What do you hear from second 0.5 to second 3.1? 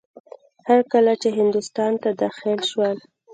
هر کله چې هندوستان ته داخل شول.